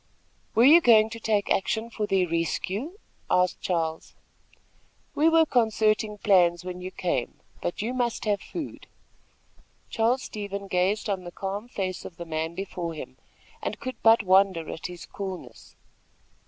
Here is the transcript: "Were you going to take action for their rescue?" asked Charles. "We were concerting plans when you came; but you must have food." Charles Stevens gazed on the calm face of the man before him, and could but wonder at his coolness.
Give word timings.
"Were 0.55 0.63
you 0.63 0.81
going 0.81 1.11
to 1.11 1.19
take 1.19 1.51
action 1.51 1.91
for 1.91 2.07
their 2.07 2.27
rescue?" 2.27 2.97
asked 3.29 3.61
Charles. 3.61 4.15
"We 5.13 5.29
were 5.29 5.45
concerting 5.45 6.17
plans 6.17 6.65
when 6.65 6.81
you 6.81 6.89
came; 6.89 7.39
but 7.61 7.83
you 7.83 7.93
must 7.93 8.25
have 8.25 8.41
food." 8.41 8.87
Charles 9.91 10.23
Stevens 10.23 10.69
gazed 10.71 11.07
on 11.07 11.23
the 11.23 11.31
calm 11.31 11.67
face 11.67 12.03
of 12.03 12.17
the 12.17 12.25
man 12.25 12.55
before 12.55 12.95
him, 12.95 13.17
and 13.61 13.79
could 13.79 14.01
but 14.01 14.23
wonder 14.23 14.71
at 14.71 14.87
his 14.87 15.05
coolness. 15.05 15.75